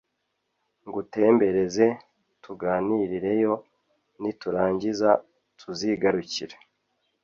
[0.87, 1.85] ngutembereze
[2.43, 3.53] tuganirireyo
[4.21, 5.09] niturangiza
[5.59, 6.55] tuzigarukire"